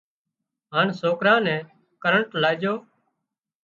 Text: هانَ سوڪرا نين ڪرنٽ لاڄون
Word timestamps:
هانَ 0.73 0.87
سوڪرا 0.99 1.35
نين 1.45 1.61
ڪرنٽ 2.03 2.29
لاڄون 2.41 2.77